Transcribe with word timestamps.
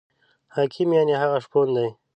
حاکم 0.55 0.89
یعنې 0.97 1.13
هغه 1.21 1.37
شپون 1.43 1.67
دی. 1.75 1.87